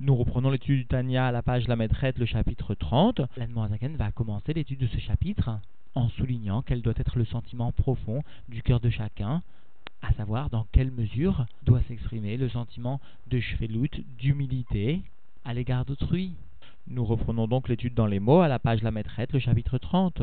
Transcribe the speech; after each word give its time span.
Nous 0.00 0.14
reprenons 0.14 0.50
l'étude 0.50 0.78
du 0.78 0.86
Tania 0.86 1.26
à 1.26 1.32
la 1.32 1.42
page 1.42 1.66
La 1.66 1.74
Maîtrette, 1.74 2.18
le 2.18 2.24
chapitre 2.24 2.76
30. 2.76 3.20
L'Admorazaken 3.36 3.96
va 3.96 4.12
commencer 4.12 4.52
l'étude 4.52 4.78
de 4.78 4.86
ce 4.86 4.98
chapitre 5.00 5.58
en 5.96 6.08
soulignant 6.10 6.62
quel 6.62 6.82
doit 6.82 6.94
être 6.98 7.18
le 7.18 7.24
sentiment 7.24 7.72
profond 7.72 8.22
du 8.48 8.62
cœur 8.62 8.78
de 8.78 8.90
chacun, 8.90 9.42
à 10.02 10.12
savoir 10.12 10.50
dans 10.50 10.68
quelle 10.70 10.92
mesure 10.92 11.46
doit 11.64 11.82
s'exprimer 11.88 12.36
le 12.36 12.48
sentiment 12.48 13.00
de 13.26 13.40
shvelut, 13.40 13.90
d'humilité 14.20 15.02
à 15.44 15.52
l'égard 15.52 15.84
d'autrui. 15.84 16.34
Nous 16.86 17.04
reprenons 17.04 17.48
donc 17.48 17.68
l'étude 17.68 17.94
dans 17.94 18.06
les 18.06 18.20
mots 18.20 18.40
à 18.40 18.46
la 18.46 18.60
page 18.60 18.84
La 18.84 18.92
Maîtrette, 18.92 19.32
le 19.32 19.40
chapitre 19.40 19.78
30. 19.78 20.22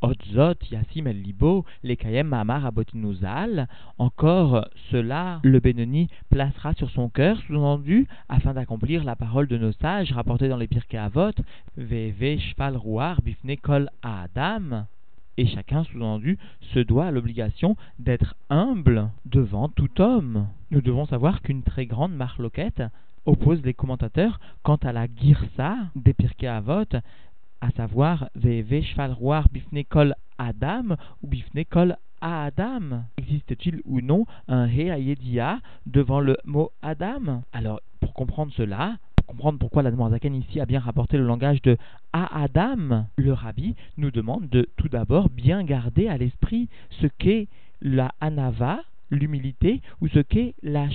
Otzot, 0.00 0.70
Yassim 0.70 1.08
el 1.08 1.22
Libo, 1.22 1.64
les 1.82 1.96
Kayem 1.96 2.28
Mahamar 2.28 2.64
Abotinuzal, 2.64 3.66
encore 3.98 4.68
cela 4.92 5.40
le 5.42 5.58
Benoni 5.58 6.08
placera 6.30 6.72
sur 6.74 6.88
son 6.90 7.08
cœur, 7.08 7.40
sous-entendu, 7.46 8.06
afin 8.28 8.54
d'accomplir 8.54 9.02
la 9.02 9.16
parole 9.16 9.48
de 9.48 9.58
nos 9.58 9.72
sages 9.72 10.12
rapportée 10.12 10.48
dans 10.48 10.56
les 10.56 10.68
Pirkei 10.68 10.98
Avot, 10.98 11.32
Veve 11.76 12.38
Shval 12.38 12.76
Ruar 12.76 13.22
Bifne 13.22 13.56
Kol 13.56 13.90
Adam. 14.02 14.86
Et 15.36 15.46
chacun, 15.46 15.82
sous-entendu, 15.84 16.38
se 16.72 16.78
doit 16.78 17.06
à 17.06 17.10
l'obligation 17.10 17.76
d'être 17.98 18.36
humble 18.50 19.10
devant 19.24 19.68
tout 19.68 20.00
homme. 20.00 20.46
Nous 20.70 20.80
devons 20.80 21.06
savoir 21.06 21.42
qu'une 21.42 21.62
très 21.62 21.86
grande 21.86 22.14
marloquette 22.14 22.82
oppose 23.26 23.62
les 23.62 23.74
commentateurs 23.74 24.40
quant 24.62 24.76
à 24.76 24.92
la 24.92 25.06
girsa 25.06 25.76
des 25.94 26.14
Pirkei 26.14 26.46
Avot, 26.46 26.84
à 27.60 27.70
savoir 27.70 28.28
Veve 28.34 28.82
Shval 28.82 29.16
Bifne 29.52 29.84
Kol 29.84 30.14
Adam 30.38 30.96
ou 31.22 31.26
Bifne 31.26 31.64
Kol 31.64 31.96
Adam. 32.20 33.04
Existe-t-il 33.16 33.80
ou 33.84 34.00
non 34.00 34.26
un 34.48 34.66
He 34.66 34.90
Ayedia 34.90 35.60
devant 35.86 36.20
le 36.20 36.36
mot 36.44 36.70
Adam? 36.82 37.42
Alors, 37.52 37.80
pour 38.00 38.12
comprendre 38.14 38.52
cela, 38.56 38.96
pour 39.16 39.26
comprendre 39.26 39.58
pourquoi 39.58 39.82
la 39.82 39.90
Zaken 39.90 40.34
ici 40.34 40.60
a 40.60 40.66
bien 40.66 40.80
rapporté 40.80 41.16
le 41.16 41.26
langage 41.26 41.62
de 41.62 41.76
A 42.12 42.42
Adam, 42.42 43.06
le 43.16 43.32
rabbi 43.32 43.74
nous 43.96 44.10
demande 44.10 44.48
de 44.48 44.68
tout 44.76 44.88
d'abord 44.88 45.28
bien 45.28 45.64
garder 45.64 46.08
à 46.08 46.16
l'esprit 46.16 46.68
ce 47.00 47.06
qu'est 47.06 47.48
la 47.80 48.12
Anava, 48.20 48.80
l'humilité, 49.10 49.80
ou 50.00 50.08
ce 50.08 50.20
qu'est 50.20 50.54
la 50.62 50.88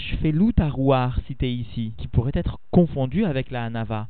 Arouar, 0.60 1.20
cité 1.28 1.52
ici, 1.52 1.94
qui 1.98 2.08
pourrait 2.08 2.32
être 2.36 2.60
confondu 2.72 3.26
avec 3.26 3.52
la 3.52 3.66
Anava. 3.66 4.08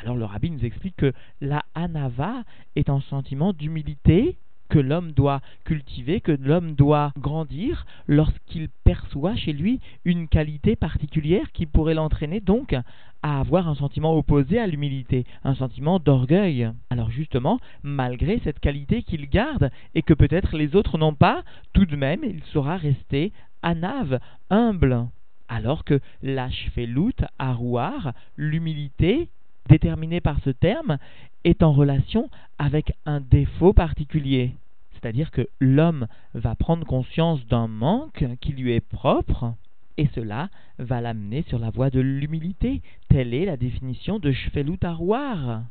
Alors 0.00 0.16
le 0.16 0.24
rabbi 0.24 0.50
nous 0.50 0.64
explique 0.64 0.96
que 0.96 1.12
la 1.40 1.64
anava 1.74 2.44
est 2.74 2.88
un 2.90 3.00
sentiment 3.00 3.52
d'humilité 3.52 4.36
que 4.68 4.78
l'homme 4.78 5.12
doit 5.12 5.40
cultiver, 5.64 6.20
que 6.20 6.32
l'homme 6.32 6.74
doit 6.74 7.12
grandir 7.18 7.86
lorsqu'il 8.06 8.68
perçoit 8.84 9.36
chez 9.36 9.52
lui 9.52 9.80
une 10.04 10.28
qualité 10.28 10.76
particulière 10.76 11.52
qui 11.52 11.66
pourrait 11.66 11.94
l'entraîner 11.94 12.40
donc 12.40 12.74
à 13.22 13.40
avoir 13.40 13.68
un 13.68 13.74
sentiment 13.74 14.16
opposé 14.16 14.58
à 14.58 14.66
l'humilité, 14.66 15.24
un 15.44 15.54
sentiment 15.54 15.98
d'orgueil. 15.98 16.70
Alors 16.90 17.10
justement, 17.10 17.58
malgré 17.82 18.40
cette 18.40 18.60
qualité 18.60 19.02
qu'il 19.02 19.28
garde 19.28 19.70
et 19.94 20.02
que 20.02 20.14
peut-être 20.14 20.56
les 20.56 20.76
autres 20.76 20.98
n'ont 20.98 21.14
pas, 21.14 21.42
tout 21.72 21.86
de 21.86 21.96
même 21.96 22.20
il 22.24 22.42
saura 22.52 22.76
rester 22.76 23.32
anave, 23.62 24.20
humble. 24.50 25.06
Alors 25.48 25.84
que 25.84 26.00
l'ashfelut, 26.22 27.14
arouar, 27.38 28.12
l'humilité, 28.36 29.28
déterminé 29.68 30.20
par 30.20 30.38
ce 30.44 30.50
terme 30.50 30.98
est 31.44 31.62
en 31.62 31.72
relation 31.72 32.30
avec 32.58 32.92
un 33.04 33.20
défaut 33.20 33.72
particulier. 33.72 34.52
C'est-à-dire 34.92 35.30
que 35.30 35.48
l'homme 35.60 36.06
va 36.34 36.54
prendre 36.54 36.86
conscience 36.86 37.44
d'un 37.46 37.68
manque 37.68 38.24
qui 38.40 38.52
lui 38.52 38.72
est 38.72 38.80
propre, 38.80 39.54
et 39.98 40.08
cela 40.14 40.48
va 40.78 41.00
l'amener 41.00 41.44
sur 41.48 41.58
la 41.58 41.70
voie 41.70 41.90
de 41.90 42.00
l'humilité. 42.00 42.82
Telle 43.08 43.34
est 43.34 43.44
la 43.44 43.56
définition 43.56 44.18
de 44.18 44.32
Shvelut 44.32 44.78
Arouar. 44.82 45.62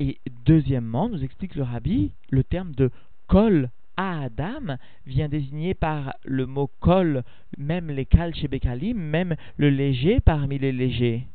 Et 0.00 0.18
deuxièmement, 0.46 1.08
nous 1.08 1.22
explique 1.22 1.54
le 1.54 1.62
rabbi, 1.62 2.12
le 2.30 2.44
terme 2.44 2.72
de 2.72 2.90
kol 3.26 3.70
à 3.96 4.22
Adam 4.22 4.76
vient 5.06 5.28
désigner 5.28 5.74
par 5.74 6.14
le 6.24 6.46
mot 6.46 6.68
kol 6.80 7.22
même 7.58 7.90
les 7.90 8.06
kal 8.06 8.34
chez 8.34 8.48
Bekalim, 8.48 8.98
même 8.98 9.36
le 9.56 9.70
léger 9.70 10.18
parmi 10.20 10.58
les 10.58 10.72
légers 10.72 11.26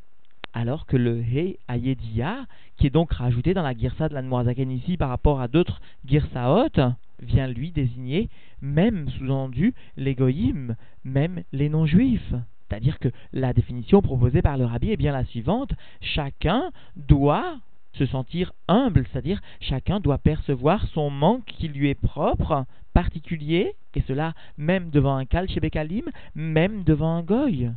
alors 0.54 0.86
que 0.86 0.98
le 0.98 1.22
He 1.22 1.58
Ayedia, 1.68 2.46
qui 2.78 2.88
est 2.88 2.92
donc 2.92 3.12
rajouté 3.14 3.54
dans 3.54 3.64
la 3.64 3.74
Girsa 3.74 4.10
de 4.10 4.14
l'Anmoazaken 4.14 4.72
ici 4.72 4.98
par 4.98 5.10
rapport 5.10 5.42
à 5.42 5.48
d'autres 5.48 5.82
Girsaot, 6.06 6.94
vient 7.22 7.48
lui 7.48 7.72
désigner 7.72 8.30
même 8.62 9.10
sous-entendu 9.10 9.74
les 9.98 10.16
goyim, 10.16 10.76
même 11.04 11.44
les 11.52 11.70
non-juifs. 11.70 12.34
C'est-à-dire 12.68 13.00
que 13.00 13.10
la 13.34 13.54
définition 13.54 14.02
proposée 14.02 14.42
par 14.42 14.58
le 14.58 14.66
rabbi 14.66 14.92
est 14.92 14.98
bien 14.98 15.12
la 15.12 15.26
suivante 15.26 15.72
chacun 16.02 16.72
doit 16.96 17.58
se 17.94 18.06
sentir 18.06 18.54
humble, 18.68 19.06
c'est-à-dire 19.12 19.42
chacun 19.60 20.00
doit 20.00 20.20
percevoir 20.20 20.86
son 20.90 21.10
manque 21.10 21.46
qui 21.46 21.68
lui 21.68 21.90
est 21.90 21.96
propre, 21.96 22.66
particulier, 22.94 23.74
et 23.96 24.02
cela 24.08 24.34
même 24.58 24.90
devant 24.92 25.16
un 25.16 25.26
Kal 25.26 25.50
Shebekalim, 25.50 26.06
même 26.36 26.84
devant 26.84 27.18
un 27.18 27.24
Goy. 27.24 27.72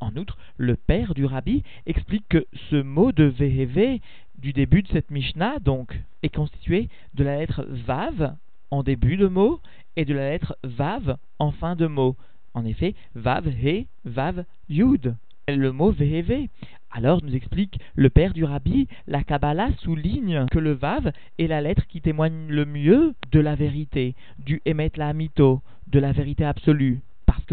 En 0.00 0.16
outre, 0.16 0.38
le 0.56 0.76
père 0.76 1.14
du 1.14 1.24
rabbi 1.24 1.62
explique 1.86 2.28
que 2.28 2.46
ce 2.70 2.76
mot 2.76 3.12
de 3.12 3.24
Veheve 3.24 4.00
du 4.38 4.52
début 4.52 4.82
de 4.82 4.88
cette 4.88 5.10
Mishnah, 5.10 5.58
donc, 5.58 5.98
est 6.22 6.34
constitué 6.34 6.88
de 7.14 7.24
la 7.24 7.38
lettre 7.38 7.66
Vav 7.68 8.36
en 8.70 8.82
début 8.82 9.16
de 9.16 9.26
mot 9.26 9.60
et 9.96 10.04
de 10.04 10.14
la 10.14 10.30
lettre 10.30 10.56
Vav 10.62 11.16
en 11.38 11.50
fin 11.50 11.74
de 11.74 11.86
mot. 11.86 12.16
En 12.54 12.64
effet, 12.64 12.94
Vav, 13.14 13.48
He, 13.48 13.86
Vav, 14.04 14.44
Yud. 14.68 15.16
Le 15.48 15.72
mot 15.72 15.90
Veheve. 15.90 16.48
Alors, 16.90 17.22
nous 17.24 17.34
explique 17.34 17.80
le 17.94 18.10
père 18.10 18.34
du 18.34 18.44
rabbi, 18.44 18.86
la 19.06 19.24
Kabbalah 19.24 19.70
souligne 19.78 20.46
que 20.50 20.58
le 20.58 20.72
Vav 20.72 21.10
est 21.38 21.46
la 21.46 21.60
lettre 21.60 21.86
qui 21.86 22.00
témoigne 22.00 22.48
le 22.48 22.64
mieux 22.64 23.14
de 23.32 23.40
la 23.40 23.54
vérité, 23.54 24.14
du 24.38 24.60
Emet 24.66 24.92
la 24.96 25.12
Mito, 25.14 25.62
de 25.86 25.98
la 25.98 26.12
vérité 26.12 26.44
absolue 26.44 27.00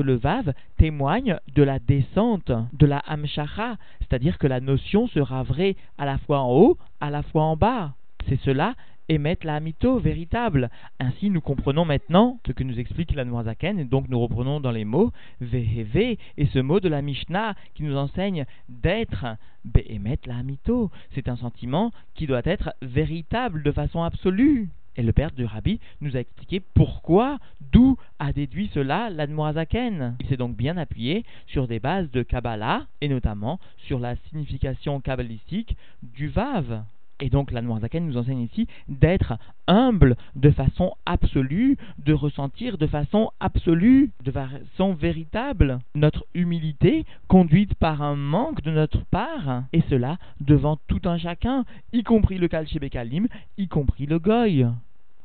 le 0.01 0.15
Vav 0.15 0.53
témoigne 0.77 1.37
de 1.55 1.63
la 1.63 1.79
descente, 1.79 2.51
de 2.73 2.85
la 2.85 2.99
Hamshacha, 2.99 3.77
c'est-à-dire 3.99 4.37
que 4.37 4.47
la 4.47 4.59
notion 4.59 5.07
sera 5.07 5.43
vraie 5.43 5.75
à 5.97 6.05
la 6.05 6.17
fois 6.17 6.41
en 6.41 6.51
haut, 6.51 6.77
à 7.01 7.09
la 7.09 7.23
fois 7.23 7.43
en 7.43 7.55
bas. 7.55 7.93
C'est 8.27 8.39
cela 8.41 8.75
émettre 9.09 9.45
la 9.45 9.59
mytho 9.59 9.99
véritable. 9.99 10.69
Ainsi, 10.99 11.29
nous 11.29 11.41
comprenons 11.41 11.85
maintenant 11.85 12.39
ce 12.45 12.51
que 12.51 12.63
nous 12.63 12.79
explique 12.79 13.13
la 13.13 13.25
Noirzaken, 13.25 13.79
et 13.79 13.85
donc 13.85 14.09
nous 14.09 14.19
reprenons 14.19 14.59
dans 14.59 14.71
les 14.71 14.85
mots 14.85 15.11
Veheve, 15.41 16.17
et 16.37 16.45
ce 16.47 16.59
mot 16.59 16.79
de 16.79 16.89
la 16.89 17.01
Mishnah 17.01 17.55
qui 17.75 17.83
nous 17.83 17.95
enseigne 17.95 18.45
d'être 18.69 19.25
Behemet 19.63 20.19
la 20.25 20.43
mytho. 20.43 20.91
C'est 21.13 21.27
un 21.27 21.35
sentiment 21.35 21.91
qui 22.15 22.27
doit 22.27 22.41
être 22.45 22.73
véritable 22.81 23.63
de 23.63 23.71
façon 23.71 24.03
absolue. 24.03 24.69
Et 24.97 25.03
le 25.03 25.11
père 25.11 25.31
du 25.31 25.45
rabbi 25.45 25.79
nous 26.01 26.15
a 26.15 26.19
expliqué 26.19 26.61
pourquoi, 26.73 27.37
d'où 27.71 27.97
a 28.19 28.31
déduit 28.31 28.69
cela 28.73 29.09
l'Admorazaken. 29.09 30.15
Il 30.19 30.27
s'est 30.27 30.37
donc 30.37 30.55
bien 30.55 30.77
appuyé 30.77 31.25
sur 31.47 31.67
des 31.67 31.79
bases 31.79 32.09
de 32.11 32.23
Kabbalah, 32.23 32.85
et 33.01 33.09
notamment 33.09 33.59
sur 33.77 33.99
la 33.99 34.15
signification 34.29 35.01
kabbalistique 35.01 35.75
du 36.01 36.27
Vav. 36.27 36.83
Et 37.21 37.29
donc 37.29 37.51
l'Admorazaken 37.51 38.05
nous 38.05 38.17
enseigne 38.17 38.41
ici 38.41 38.67
d'être 38.89 39.37
humble 39.67 40.17
de 40.35 40.51
façon 40.51 40.93
absolue, 41.05 41.77
de 41.97 42.13
ressentir 42.13 42.77
de 42.77 42.87
façon 42.87 43.31
absolue, 43.39 44.11
de 44.23 44.31
façon 44.31 44.93
véritable, 44.93 45.79
notre 45.95 46.25
humilité 46.33 47.05
conduite 47.27 47.73
par 47.75 48.01
un 48.01 48.17
manque 48.17 48.61
de 48.63 48.71
notre 48.71 49.05
part, 49.05 49.63
et 49.71 49.81
cela 49.89 50.17
devant 50.41 50.77
tout 50.87 51.01
un 51.05 51.17
chacun, 51.17 51.63
y 51.93 52.03
compris 52.03 52.37
le 52.37 52.49
Kalchebekalim, 52.49 53.27
y 53.57 53.67
compris 53.69 54.07
le 54.07 54.19
Goy. 54.19 54.67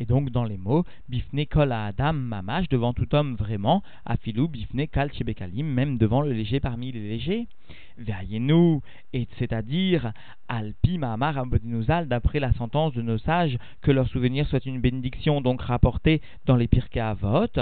Et 0.00 0.06
donc 0.06 0.30
dans 0.30 0.44
les 0.44 0.56
mots, 0.56 0.86
bifne 1.10 1.44
kol 1.44 1.72
Adam 1.72 2.14
mamash, 2.14 2.70
devant 2.70 2.94
tout 2.94 3.14
homme 3.14 3.34
vraiment, 3.34 3.82
afilou 4.06 4.48
bifne 4.48 4.86
kal 4.88 5.12
chebekalim, 5.12 5.66
même 5.66 5.98
devant 5.98 6.22
le 6.22 6.32
léger 6.32 6.58
parmi 6.58 6.90
les 6.90 7.06
légers. 7.06 7.46
Veillez-nous, 7.98 8.80
et 9.12 9.28
c'est-à-dire 9.38 10.12
alpi 10.48 10.96
mahamar 10.96 11.36
abodinuzal, 11.36 12.08
d'après 12.08 12.40
la 12.40 12.54
sentence 12.54 12.94
de 12.94 13.02
nos 13.02 13.18
sages, 13.18 13.58
que 13.82 13.90
leur 13.90 14.08
souvenir 14.08 14.46
soit 14.46 14.64
une 14.64 14.80
bénédiction, 14.80 15.42
donc 15.42 15.60
rapportée 15.60 16.22
dans 16.46 16.56
les 16.56 16.66
Pirkei 16.66 17.00
Avot, 17.00 17.60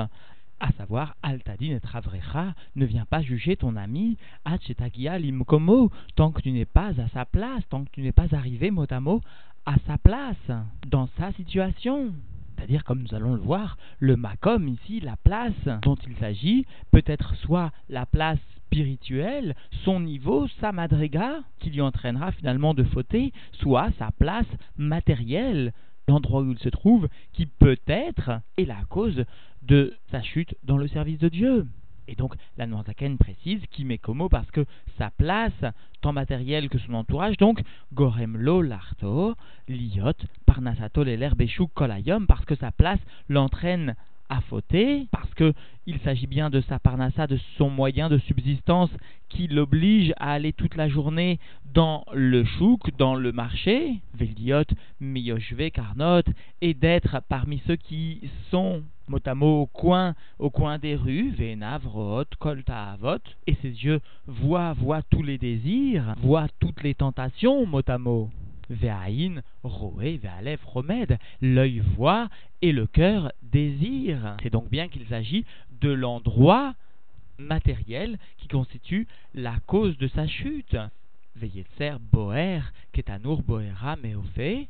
à 0.61 0.73
savoir 0.77 1.17
Altadin 1.25 1.75
et 1.75 1.81
Travrecha, 1.81 2.55
ne 2.77 2.87
viens 2.87 3.05
pas 3.05 3.21
juger 3.21 3.57
ton 3.57 3.75
ami, 3.75 4.17
Achetagia 4.45 5.19
limkomo, 5.19 5.91
tant 6.15 6.31
que 6.31 6.43
tu 6.43 6.53
n'es 6.53 6.67
pas 6.67 6.93
à 7.01 7.09
sa 7.09 7.25
place, 7.25 7.65
tant 7.69 7.85
que 7.85 7.91
tu 7.91 8.03
n'es 8.03 8.13
pas 8.13 8.33
arrivé 8.33 8.71
mot 8.71 8.87
à 8.89 9.01
mot 9.01 9.23
à 9.69 9.75
sa 9.87 9.99
place, 9.99 10.51
dans 10.87 11.11
sa 11.19 11.31
situation. 11.33 12.15
C'est-à-dire, 12.59 12.83
comme 12.83 13.03
nous 13.03 13.15
allons 13.15 13.35
le 13.35 13.41
voir, 13.41 13.79
le 14.01 14.17
makom 14.17 14.67
ici, 14.67 14.99
la 14.99 15.17
place 15.17 15.53
dont 15.83 15.95
il 15.95 16.17
s'agit, 16.17 16.67
peut 16.91 17.05
être 17.07 17.37
soit 17.37 17.71
la 17.89 18.05
place 18.05 18.41
spirituelle, 18.67 19.55
son 19.85 20.01
niveau, 20.01 20.49
sa 20.61 20.73
madriga, 20.73 21.39
qui 21.61 21.71
lui 21.71 21.81
entraînera 21.81 22.33
finalement 22.33 22.75
de 22.75 22.83
fauter, 22.83 23.33
soit 23.53 23.91
sa 23.99 24.11
place 24.11 24.47
matérielle, 24.77 25.73
l'endroit 26.09 26.43
où 26.43 26.51
il 26.51 26.59
se 26.59 26.69
trouve, 26.69 27.09
qui 27.33 27.47
peut-être 27.47 28.41
est 28.57 28.65
la 28.65 28.83
cause 28.89 29.25
de 29.63 29.95
sa 30.11 30.21
chute 30.23 30.57
dans 30.65 30.79
le 30.79 30.89
service 30.89 31.19
de 31.19 31.29
Dieu. 31.29 31.67
Et 32.09 32.15
donc, 32.15 32.35
la 32.57 32.67
Noirzaken 32.67 33.19
précise 33.19 33.61
qui 33.71 33.85
met 33.85 33.99
Komo 33.99 34.31
parce 34.31 34.51
que 34.51 34.65
sa 34.97 35.11
place, 35.11 35.53
tant 36.01 36.13
matérielle 36.13 36.71
que 36.71 36.79
son 36.79 36.95
entourage, 36.95 37.37
donc 37.37 37.61
Goremlo 37.93 38.63
Larto, 38.63 39.35
Liot, 39.69 40.15
Parnasato 40.47 41.05
Leler 41.05 41.31
Beshuk 41.37 41.71
Kolayom, 41.75 42.27
parce 42.27 42.47
que 42.47 42.57
sa 42.57 42.73
place 42.73 43.01
l'entraîne 43.29 43.95
à 44.31 44.41
fauter, 44.41 45.07
parce 45.11 45.33
que 45.35 45.53
il 45.87 45.99
s'agit 46.01 46.27
bien 46.27 46.51
de 46.51 46.61
sa 46.63 46.79
parnassa, 46.79 47.27
de 47.27 47.39
son 47.57 47.71
moyen 47.71 48.09
de 48.09 48.19
subsistance 48.19 48.91
qui 49.29 49.47
l'oblige 49.47 50.13
à 50.17 50.33
aller 50.33 50.53
toute 50.53 50.77
la 50.77 50.89
journée 50.89 51.39
dans 51.75 52.05
le 52.13 52.45
chouk, 52.45 52.97
dans 52.97 53.15
le 53.15 53.33
marché, 53.33 54.01
Veldiot, 54.15 54.65
Miyoshve, 55.01 55.71
Karnot, 55.71 56.23
et 56.63 56.75
d'être 56.75 57.23
parmi 57.29 57.63
ceux 57.67 57.77
qui 57.77 58.31
sont 58.51 58.83
mot 59.09 59.63
au 59.63 59.67
coin, 59.67 60.15
au 60.39 60.51
coin 60.51 60.79
des 60.79 60.95
rues, 60.95 61.31
Venavrot, 61.31 62.25
Kolta 62.39 62.93
Avot, 62.93 63.19
et 63.47 63.55
ses 63.63 63.71
yeux 63.71 64.01
voient, 64.27 64.73
voient 64.75 65.03
tous 65.03 65.23
les 65.23 65.39
désirs, 65.39 66.15
voient 66.19 66.49
toutes 66.59 66.83
les 66.83 66.95
tentations, 66.95 67.67
mot 67.67 67.83
à 67.87 67.99
mot. 67.99 68.31
Ve'aïn, 68.71 69.43
roé, 69.63 70.19
ve'alef, 70.19 70.63
romed, 70.65 71.19
l'œil 71.41 71.81
voit 71.97 72.29
et 72.61 72.73
le 72.73 72.87
cœur 72.87 73.33
désire. 73.43 74.37
C'est 74.43 74.53
donc 74.53 74.69
bien 74.69 74.89
qu'il 74.89 75.07
s'agit 75.07 75.47
de 75.81 75.91
l'endroit 75.91 76.75
matériel 77.39 78.19
qui 78.37 78.49
constitue 78.49 79.07
la 79.35 79.55
cause 79.67 79.97
de 79.97 80.09
sa 80.09 80.27
chute. 80.27 80.77
Ve'yetzer 81.37 81.97
boer, 82.13 82.61
ketanour 82.93 83.43
boera 83.43 83.97
meofé, 83.97 84.69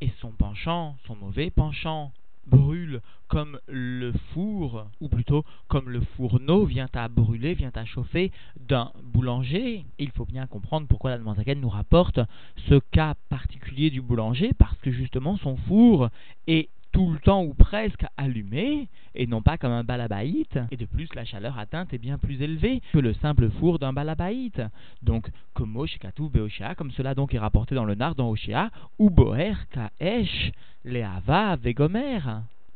et 0.00 0.10
son 0.20 0.30
penchant, 0.30 0.96
son 1.06 1.16
mauvais 1.16 1.50
penchant 1.50 2.12
brûle 2.48 3.00
comme 3.28 3.58
le 3.68 4.12
four, 4.32 4.86
ou 5.00 5.08
plutôt 5.08 5.44
comme 5.68 5.90
le 5.90 6.00
fourneau 6.00 6.64
vient 6.64 6.88
à 6.94 7.08
brûler, 7.08 7.54
vient 7.54 7.72
à 7.74 7.84
chauffer 7.84 8.32
d'un 8.58 8.90
boulanger. 9.02 9.84
il 9.98 10.10
faut 10.10 10.24
bien 10.24 10.46
comprendre 10.46 10.86
pourquoi 10.88 11.16
la 11.16 11.34
Zaken 11.34 11.60
nous 11.60 11.68
rapporte 11.68 12.20
ce 12.68 12.78
cas 12.90 13.14
particulier 13.28 13.90
du 13.90 14.00
boulanger, 14.00 14.52
parce 14.58 14.78
que 14.78 14.90
justement 14.90 15.36
son 15.36 15.56
four 15.56 16.08
est 16.46 16.70
tout 16.92 17.10
le 17.10 17.18
temps 17.18 17.44
ou 17.44 17.54
presque 17.54 18.04
allumé, 18.16 18.88
et 19.14 19.26
non 19.26 19.42
pas 19.42 19.58
comme 19.58 19.72
un 19.72 19.84
balabaït. 19.84 20.58
Et 20.70 20.76
de 20.76 20.86
plus, 20.86 21.08
la 21.14 21.24
chaleur 21.24 21.58
atteinte 21.58 21.92
est 21.92 21.98
bien 21.98 22.18
plus 22.18 22.40
élevée 22.42 22.82
que 22.92 22.98
le 22.98 23.14
simple 23.14 23.50
four 23.50 23.78
d'un 23.78 23.92
balabaït. 23.92 24.60
Donc, 25.02 25.30
comme 25.54 25.76
Oshkatu 25.76 26.28
Beoshea, 26.28 26.74
comme 26.74 26.90
cela 26.92 27.14
donc 27.14 27.34
est 27.34 27.38
rapporté 27.38 27.74
dans 27.74 27.84
le 27.84 27.94
Nard 27.94 28.14
dans 28.14 28.30
Oshea, 28.30 28.70
ou 28.98 29.10
Boer 29.10 29.54
Kaesh, 29.70 30.52
Leava 30.84 31.56
Vegomer. 31.56 32.20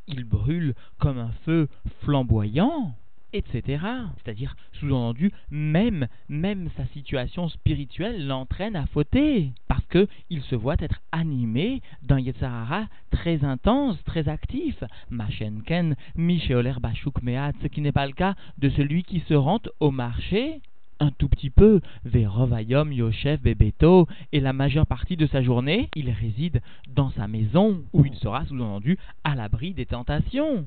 Il 0.09 0.25
brûle 0.25 0.75
comme 0.99 1.19
un 1.19 1.33
feu 1.45 1.69
flamboyant 2.01 2.95
etc. 3.33 3.85
C'est-à-dire, 4.17 4.55
sous-entendu, 4.73 5.33
même, 5.51 6.07
même 6.29 6.69
sa 6.77 6.87
situation 6.87 7.49
spirituelle 7.49 8.27
l'entraîne 8.27 8.77
à 8.77 8.87
fauter, 8.87 9.53
parce 9.69 9.85
qu'il 9.87 10.43
se 10.43 10.55
voit 10.55 10.77
être 10.79 11.01
animé 11.13 11.83
d'un 12.03 12.21
Yetzarara 12.21 12.87
très 13.11 13.45
intense, 13.45 14.03
très 14.05 14.29
actif. 14.29 14.83
Machenken, 15.11 15.97
Mishéoler 16.17 16.75
Bashuk 16.81 17.15
ce 17.63 17.67
qui 17.69 17.81
n'est 17.81 17.93
pas 17.93 18.07
le 18.07 18.13
cas 18.13 18.35
de 18.59 18.69
celui 18.71 19.03
qui 19.05 19.21
se 19.21 19.35
rend 19.35 19.61
au 19.81 19.91
marché 19.91 20.61
un 21.03 21.11
tout 21.11 21.29
petit 21.29 21.51
peu, 21.51 21.81
Verovayom, 22.05 22.93
Yoshev, 22.93 23.41
Bebeto, 23.41 24.07
et 24.31 24.39
la 24.39 24.53
majeure 24.53 24.87
partie 24.87 25.17
de 25.17 25.27
sa 25.27 25.43
journée, 25.43 25.89
il 25.97 26.09
réside 26.11 26.63
dans 26.89 27.11
sa 27.11 27.27
maison, 27.27 27.83
où 27.93 28.05
il 28.05 28.15
sera 28.15 28.45
sous-entendu 28.47 28.99
à 29.25 29.35
l'abri 29.35 29.75
des 29.75 29.87
tentations. 29.87 30.67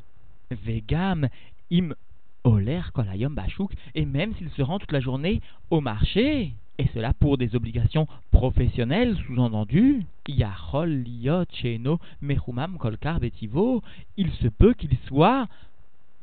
Vegam, 0.52 1.30
im 1.72 1.94
Oler 2.46 2.82
kolayom 2.94 3.36
et 3.96 4.06
même 4.06 4.36
s'il 4.36 4.50
se 4.52 4.62
rend 4.62 4.78
toute 4.78 4.92
la 4.92 5.00
journée 5.00 5.42
au 5.72 5.82
marché, 5.82 6.54
et 6.78 6.88
cela 6.94 7.14
pour 7.14 7.38
des 7.38 7.56
obligations 7.56 8.08
professionnelles, 8.32 9.18
sous-entendu, 9.26 10.04
Yachol 10.28 11.04
liot 11.04 11.46
sheno 11.52 12.00
mechumam 12.22 12.78
kolkar 12.78 13.20
betivo, 13.20 13.82
il 14.16 14.32
se 14.34 14.48
peut 14.48 14.74
qu'il 14.74 14.96
soit 15.08 15.48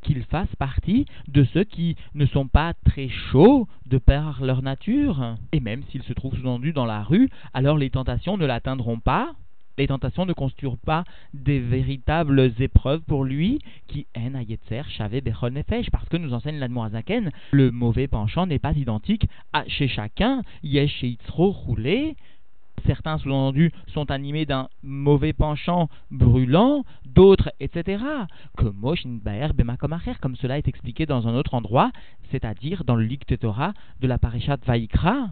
qu'il 0.02 0.22
fasse 0.24 0.54
partie 0.56 1.06
de 1.28 1.44
ceux 1.44 1.64
qui 1.64 1.96
ne 2.14 2.26
sont 2.26 2.48
pas 2.48 2.74
très 2.84 3.08
chauds 3.08 3.68
de 3.86 3.98
par 3.98 4.44
leur 4.44 4.62
nature. 4.62 5.36
Et 5.52 5.60
même 5.60 5.82
s'il 5.90 6.02
se 6.02 6.12
trouve 6.12 6.34
sous-entendu 6.34 6.72
dans 6.72 6.86
la 6.86 7.02
rue, 7.02 7.30
alors 7.54 7.78
les 7.78 7.90
tentations 7.90 8.36
ne 8.36 8.46
l'atteindront 8.46 8.98
pas, 8.98 9.32
les 9.78 9.86
tentations 9.86 10.26
ne 10.26 10.32
constituent 10.32 10.76
pas 10.84 11.04
des 11.34 11.60
véritables 11.60 12.52
épreuves 12.58 13.02
pour 13.02 13.24
lui, 13.24 13.58
qui 13.88 14.06
en 14.16 14.34
ayetzer 14.34 14.82
shave 14.88 15.20
bechol 15.20 15.52
nefesh, 15.52 15.90
parce 15.90 16.08
que 16.08 16.16
nous 16.16 16.32
enseigne 16.32 16.58
l'admorazaken, 16.58 17.30
le 17.52 17.70
mauvais 17.70 18.08
penchant 18.08 18.46
n'est 18.46 18.58
pas 18.58 18.72
identique 18.72 19.26
à 19.52 19.64
chez 19.66 19.88
chacun, 19.88 20.42
yesh 20.62 20.92
chez 21.00 21.18
roulé, 21.36 22.16
certains 22.86 23.18
sous-entendus 23.18 23.72
sont 23.88 24.10
animés 24.10 24.46
d'un 24.46 24.68
mauvais 24.82 25.32
penchant 25.32 25.88
brûlant, 26.10 26.84
d'autres, 27.06 27.50
etc. 27.60 28.04
Comme 28.56 28.80
comme 30.20 30.36
cela 30.36 30.58
est 30.58 30.68
expliqué 30.68 31.06
dans 31.06 31.28
un 31.28 31.34
autre 31.34 31.54
endroit, 31.54 31.90
c'est-à-dire 32.30 32.84
dans 32.84 32.96
le 32.96 33.06
Torah 33.38 33.72
de 34.00 34.06
la 34.06 34.18
Parashat 34.18 34.58
Vaikra. 34.66 35.30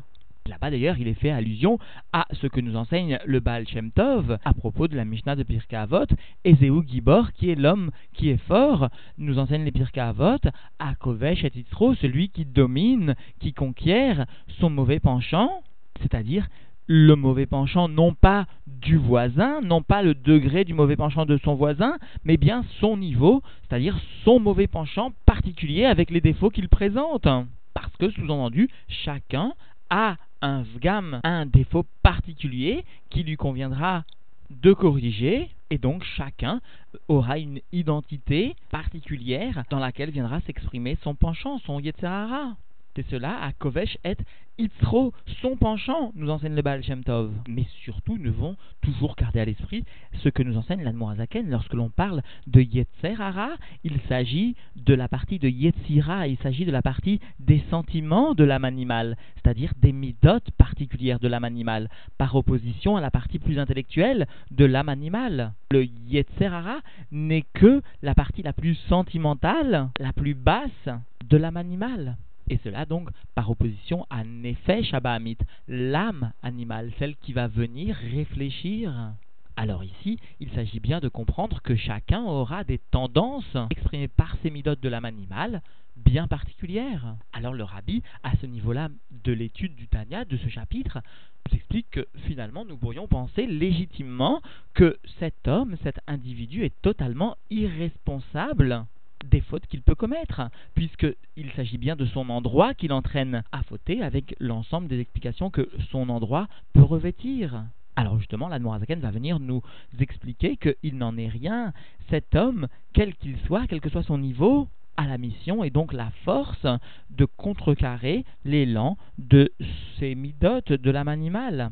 Là-bas 0.48 0.70
d'ailleurs, 0.70 0.98
il 0.98 1.06
est 1.06 1.14
fait 1.14 1.30
allusion 1.30 1.78
à 2.12 2.26
ce 2.32 2.46
que 2.46 2.60
nous 2.60 2.76
enseigne 2.76 3.18
le 3.24 3.40
Baal 3.40 3.68
Shem 3.68 3.92
Tov 3.92 4.38
à 4.44 4.54
propos 4.54 4.88
de 4.88 4.96
la 4.96 5.04
Mishnah 5.04 5.36
de 5.36 5.42
Pirkei 5.42 5.76
Avot, 5.76 6.06
Ezeu 6.44 6.82
Gibor, 6.86 7.32
qui 7.32 7.50
est 7.50 7.54
l'homme 7.54 7.90
qui 8.14 8.30
est 8.30 8.42
fort, 8.48 8.88
nous 9.18 9.38
enseigne 9.38 9.64
les 9.64 9.72
Pirkei 9.72 10.00
Avot, 10.00 10.40
à 10.78 10.94
Kovesh 10.94 11.44
et 11.44 11.50
Titro, 11.50 11.94
celui 11.94 12.30
qui 12.30 12.44
domine, 12.46 13.14
qui 13.38 13.52
conquiert 13.52 14.26
son 14.58 14.70
mauvais 14.70 14.98
penchant, 14.98 15.62
c'est-à-dire 16.00 16.48
le 16.92 17.14
mauvais 17.14 17.46
penchant 17.46 17.88
non 17.88 18.14
pas 18.14 18.46
du 18.66 18.96
voisin, 18.96 19.60
non 19.60 19.82
pas 19.82 20.02
le 20.02 20.14
degré 20.14 20.64
du 20.64 20.74
mauvais 20.74 20.96
penchant 20.96 21.26
de 21.26 21.38
son 21.44 21.54
voisin, 21.54 21.98
mais 22.24 22.36
bien 22.36 22.64
son 22.80 22.96
niveau, 22.96 23.42
c'est-à-dire 23.62 23.96
son 24.24 24.40
mauvais 24.40 24.66
penchant 24.66 25.12
particulier 25.26 25.84
avec 25.84 26.10
les 26.10 26.20
défauts 26.20 26.50
qu'il 26.50 26.68
présente. 26.68 27.28
Parce 27.74 27.96
que, 28.00 28.10
sous-entendu, 28.10 28.68
chacun 28.88 29.52
a 29.90 30.16
un 30.42 30.62
vgam, 30.62 31.20
un 31.24 31.46
défaut 31.46 31.84
particulier 32.02 32.84
qui 33.10 33.22
lui 33.22 33.36
conviendra 33.36 34.04
de 34.50 34.72
corriger, 34.72 35.48
et 35.70 35.78
donc 35.78 36.02
chacun 36.16 36.60
aura 37.08 37.38
une 37.38 37.60
identité 37.72 38.56
particulière 38.70 39.62
dans 39.70 39.78
laquelle 39.78 40.10
viendra 40.10 40.40
s'exprimer 40.40 40.98
son 41.02 41.14
penchant, 41.14 41.58
son 41.60 41.78
yetzerara. 41.78 42.56
C'est 42.96 43.08
cela 43.08 43.40
à 43.40 43.52
Kovesh 43.52 43.98
et 44.04 44.16
Itzro, 44.58 45.14
son 45.40 45.56
penchant, 45.56 46.12
nous 46.16 46.28
enseigne 46.28 46.54
le 46.54 46.60
Baal 46.60 46.82
Shem 46.82 47.02
Tov. 47.02 47.32
Mais 47.48 47.64
surtout, 47.82 48.18
nous 48.18 48.24
devons 48.24 48.56
toujours 48.82 49.16
garder 49.16 49.40
à 49.40 49.44
l'esprit 49.46 49.84
ce 50.22 50.28
que 50.28 50.42
nous 50.42 50.58
enseigne 50.58 50.82
l'Admorazaken. 50.82 51.48
Lorsque 51.48 51.72
l'on 51.72 51.88
parle 51.88 52.20
de 52.46 52.60
Yetzerara, 52.60 53.52
il 53.84 53.98
s'agit 54.08 54.56
de 54.76 54.92
la 54.92 55.08
partie 55.08 55.38
de 55.38 55.48
Yetzira, 55.48 56.26
il 56.26 56.36
s'agit 56.38 56.66
de 56.66 56.72
la 56.72 56.82
partie 56.82 57.20
des 57.38 57.62
sentiments 57.70 58.34
de 58.34 58.44
l'âme 58.44 58.66
animale, 58.66 59.16
c'est-à-dire 59.36 59.72
des 59.80 59.92
midotes 59.92 60.50
particulières 60.58 61.20
de 61.20 61.28
l'âme 61.28 61.44
animale, 61.44 61.88
par 62.18 62.34
opposition 62.34 62.96
à 62.96 63.00
la 63.00 63.10
partie 63.10 63.38
plus 63.38 63.58
intellectuelle 63.58 64.26
de 64.50 64.64
l'âme 64.66 64.90
animale. 64.90 65.54
Le 65.70 65.84
Yetzerara 65.84 66.80
n'est 67.12 67.46
que 67.54 67.80
la 68.02 68.14
partie 68.14 68.42
la 68.42 68.52
plus 68.52 68.74
sentimentale, 68.88 69.88
la 69.98 70.12
plus 70.12 70.34
basse 70.34 70.88
de 71.24 71.36
l'âme 71.38 71.56
animale. 71.56 72.18
Et 72.50 72.58
cela 72.64 72.84
donc 72.84 73.08
par 73.36 73.48
opposition 73.48 74.06
à 74.10 74.24
Nefesh 74.24 74.92
Abahamit, 74.92 75.38
l'âme 75.68 76.32
animale, 76.42 76.90
celle 76.98 77.14
qui 77.16 77.32
va 77.32 77.46
venir 77.46 77.94
réfléchir. 77.94 79.12
Alors 79.56 79.84
ici, 79.84 80.18
il 80.40 80.50
s'agit 80.50 80.80
bien 80.80 80.98
de 80.98 81.08
comprendre 81.08 81.62
que 81.62 81.76
chacun 81.76 82.24
aura 82.24 82.64
des 82.64 82.78
tendances 82.90 83.56
exprimées 83.70 84.08
par 84.08 84.36
ces 84.42 84.50
midotes 84.50 84.80
de 84.80 84.88
l'âme 84.88 85.04
animale 85.04 85.62
bien 85.96 86.26
particulières. 86.26 87.14
Alors 87.32 87.52
le 87.52 87.62
rabbi, 87.62 88.02
à 88.24 88.32
ce 88.40 88.46
niveau-là 88.46 88.88
de 89.24 89.32
l'étude 89.32 89.76
du 89.76 89.86
Tanya, 89.86 90.24
de 90.24 90.36
ce 90.36 90.48
chapitre, 90.48 90.98
nous 91.46 91.56
explique 91.56 91.90
que 91.90 92.08
finalement 92.26 92.64
nous 92.64 92.76
pourrions 92.76 93.06
penser 93.06 93.46
légitimement 93.46 94.40
que 94.74 94.98
cet 95.20 95.46
homme, 95.46 95.76
cet 95.84 96.00
individu 96.08 96.64
est 96.64 96.74
totalement 96.82 97.36
irresponsable 97.50 98.86
des 99.24 99.40
fautes 99.40 99.66
qu'il 99.66 99.82
peut 99.82 99.94
commettre, 99.94 100.42
puisqu'il 100.74 101.50
s'agit 101.56 101.78
bien 101.78 101.96
de 101.96 102.06
son 102.06 102.28
endroit 102.30 102.74
qu'il 102.74 102.92
entraîne 102.92 103.42
à 103.52 103.62
fauter 103.62 104.02
avec 104.02 104.34
l'ensemble 104.40 104.88
des 104.88 105.00
explications 105.00 105.50
que 105.50 105.68
son 105.90 106.08
endroit 106.08 106.48
peut 106.72 106.82
revêtir. 106.82 107.64
Alors 107.96 108.18
justement, 108.18 108.48
la 108.48 108.58
Noirazaken 108.58 109.00
va 109.00 109.10
venir 109.10 109.40
nous 109.40 109.62
expliquer 109.98 110.56
qu'il 110.56 110.96
n'en 110.96 111.16
est 111.16 111.28
rien. 111.28 111.72
Cet 112.08 112.34
homme, 112.34 112.66
quel 112.92 113.14
qu'il 113.14 113.36
soit, 113.46 113.66
quel 113.66 113.80
que 113.80 113.90
soit 113.90 114.02
son 114.02 114.18
niveau, 114.18 114.68
a 114.96 115.06
la 115.06 115.18
mission 115.18 115.64
et 115.64 115.70
donc 115.70 115.92
la 115.92 116.10
force 116.24 116.66
de 117.10 117.24
contrecarrer 117.24 118.24
l'élan 118.44 118.96
de 119.18 119.52
ces 119.98 120.14
midotes 120.14 120.72
de 120.72 120.90
l'âme 120.90 121.08
animale. 121.08 121.70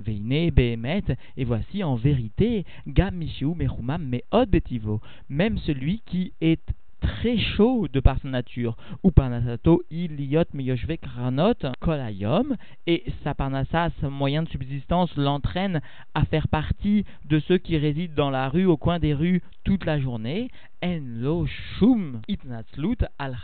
Veine, 0.00 0.50
Behemet, 0.50 1.02
et 1.36 1.44
voici 1.44 1.82
en 1.82 1.96
vérité, 1.96 2.64
Gam 2.86 3.16
Mishiu 3.16 3.54
Mechumam 3.54 4.04
Meod 4.04 4.48
Betivo, 4.48 5.00
même 5.28 5.58
celui 5.58 6.02
qui 6.06 6.32
est 6.40 6.62
très 7.00 7.38
chaud 7.38 7.88
de 7.92 8.00
par 8.00 8.18
sa 8.20 8.28
nature. 8.28 8.76
Ou 9.02 9.10
parnasato 9.10 9.82
iliot 9.90 10.44
meyoshve 10.54 10.98
kranot 10.98 11.54
kolayom, 11.80 12.56
et 12.86 13.04
sa 13.24 13.34
parnassa, 13.34 13.90
son 14.00 14.10
moyen 14.10 14.42
de 14.42 14.48
subsistance, 14.48 15.14
l'entraîne 15.16 15.80
à 16.14 16.24
faire 16.24 16.48
partie 16.48 17.04
de 17.24 17.38
ceux 17.40 17.58
qui 17.58 17.76
résident 17.76 18.14
dans 18.14 18.30
la 18.30 18.48
rue, 18.48 18.66
au 18.66 18.76
coin 18.76 18.98
des 18.98 19.14
rues, 19.14 19.42
toute 19.64 19.84
la 19.84 19.98
journée. 20.00 20.50
En 20.82 21.44
shum 21.78 22.20
itnatslut 22.28 22.98
al 23.18 23.36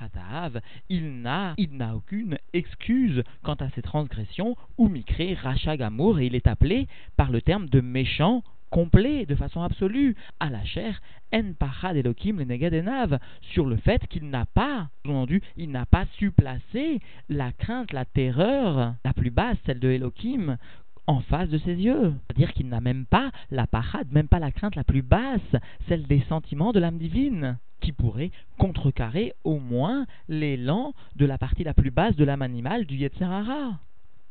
il 0.89 1.21
n'a, 1.21 1.55
il 1.59 1.77
n'a 1.77 1.97
aucune 1.97 2.39
excuse 2.53 3.25
quant 3.43 3.55
à 3.55 3.71
ses 3.71 3.83
transgressions, 3.83 4.57
ou 4.79 4.89
mikre 4.89 5.37
rachagamour, 5.43 6.21
et 6.21 6.27
il 6.27 6.35
est 6.35 6.47
appelé 6.47 6.87
par 7.17 7.31
le 7.31 7.41
terme 7.43 7.69
de 7.69 7.81
méchant 7.81 8.43
complet, 8.75 9.25
de 9.25 9.37
façon 9.37 9.63
absolue, 9.63 10.17
à 10.41 10.51
la 10.51 10.65
chair, 10.65 11.01
en 11.33 11.53
pachad 11.57 11.97
elokim 11.97 12.41
le 12.41 13.19
sur 13.53 13.67
le 13.67 13.77
fait 13.77 14.05
qu'il 14.09 14.29
n'a 14.29 14.47
pas, 14.47 14.89
entendu, 15.05 15.41
il 15.57 15.71
n'a 15.71 15.87
pas 15.87 16.07
su 16.19 16.33
placer 16.33 16.99
la 17.29 17.53
crainte, 17.53 17.93
la 17.93 18.05
terreur 18.05 18.95
la 19.05 19.13
plus 19.13 19.31
basse, 19.31 19.59
celle 19.65 19.79
de 19.79 19.91
Elohim, 19.91 20.59
en 21.07 21.21
face 21.21 21.49
de 21.51 21.59
ses 21.59 21.77
yeux. 21.77 22.15
C'est-à-dire 22.27 22.53
qu'il 22.53 22.69
n'a 22.69 22.81
même 22.81 23.07
pas 23.07 23.31
la 23.53 23.69
parade, 23.69 24.11
même 24.11 24.27
pas 24.27 24.41
la 24.41 24.51
crainte 24.51 24.75
la 24.75 24.83
plus 24.83 25.03
basse, 25.03 25.55
celle 25.89 26.09
des 26.09 26.25
sentiments 26.29 26.73
de 26.73 26.81
l'âme 26.81 26.99
divine, 26.99 27.59
qui 27.81 27.93
pourrait 27.93 28.33
contrecarrer 28.59 29.35
au 29.45 29.61
moins 29.61 30.05
l'élan 30.29 30.95
de 31.15 31.27
la 31.27 31.39
partie 31.39 31.63
la 31.63 31.75
plus 31.75 31.93
basse 31.93 32.17
de 32.17 32.25
l'âme 32.25 32.43
animale 32.43 32.87
du 32.87 32.97
Yetzerara. 32.97 33.79